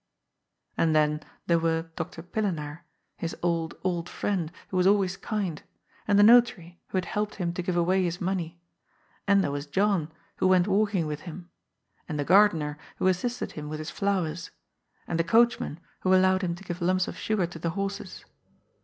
[0.79, 2.23] And then there were Dr.
[2.23, 2.85] Pillenaar,
[3.17, 5.61] his old, old friend, who was always kind,
[6.07, 8.59] and the Notary, who had helped him to give away his money,
[9.27, 11.51] and there was John, who went walking with him,
[12.09, 14.49] and the gardener, who assisted him with his fiowers,
[15.07, 18.25] and the coachman, who allowed him to give lumps of sugar to the horses.